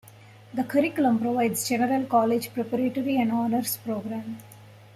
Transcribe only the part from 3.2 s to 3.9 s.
honors